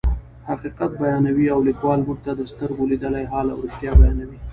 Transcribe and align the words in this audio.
حقیقت 0.49 0.91
بیانوي 1.01 1.45
او 1.53 1.59
لیکوال 1.67 1.99
موږ 2.07 2.19
ته 2.25 2.31
د 2.35 2.41
سترګو 2.51 2.89
لیدلی 2.91 3.25
حال 3.31 3.47
او 3.53 3.59
رښتیا 3.65 3.91
بیانوي. 3.99 4.37